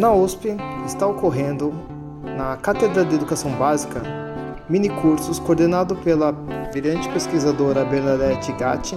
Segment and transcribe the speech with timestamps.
[0.00, 1.74] Na USP está ocorrendo,
[2.24, 4.00] na Cátedra de Educação Básica,
[4.66, 8.96] mini cursos coordenado pela brilhante pesquisadora Bernadette Gatti.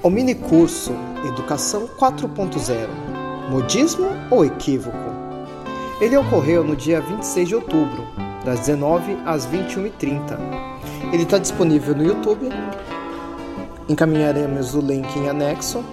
[0.00, 0.92] O mini curso
[1.26, 2.88] Educação 4.0
[3.50, 4.96] Modismo ou Equívoco?
[6.00, 8.06] Ele ocorreu no dia 26 de outubro,
[8.44, 10.38] das 19 às 21h30.
[11.12, 12.48] Ele está disponível no YouTube.
[13.88, 15.84] Encaminharemos o link em anexo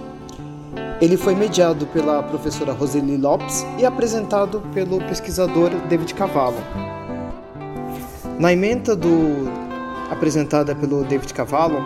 [1.00, 6.58] ele foi mediado pela professora Roseli Lopes e apresentado pelo pesquisador David Cavallo.
[8.38, 9.48] Na emenda do
[10.10, 11.84] apresentada pelo David Cavallo,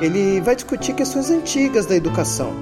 [0.00, 2.52] ele vai discutir questões antigas da educação,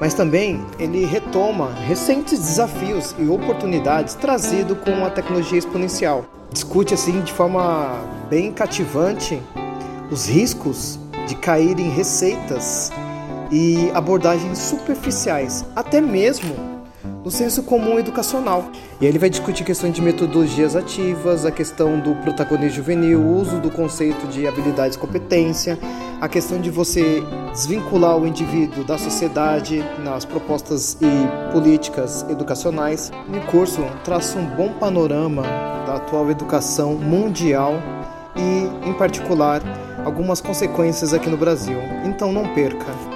[0.00, 6.24] mas também ele retoma recentes desafios e oportunidades trazidos com a tecnologia exponencial.
[6.52, 7.92] Discute assim de forma
[8.28, 9.40] bem cativante
[10.10, 12.92] os riscos de cair em receitas
[13.50, 16.74] e abordagens superficiais, até mesmo
[17.24, 18.70] no senso comum educacional.
[19.00, 23.36] E aí ele vai discutir questões de metodologias ativas, a questão do protagonismo juvenil, o
[23.40, 25.78] uso do conceito de habilidades e competência,
[26.20, 33.10] a questão de você desvincular o indivíduo da sociedade nas propostas e políticas educacionais.
[33.28, 35.42] O curso traça um bom panorama
[35.86, 37.74] da atual educação mundial
[38.36, 39.62] e, em particular,
[40.04, 41.78] algumas consequências aqui no Brasil.
[42.04, 43.13] Então não perca!